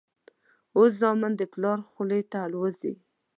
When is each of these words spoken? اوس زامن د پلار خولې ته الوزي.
اوس 0.77 0.91
زامن 1.01 1.31
د 1.37 1.41
پلار 1.53 1.79
خولې 1.89 2.21
ته 2.31 2.37
الوزي. 2.47 2.93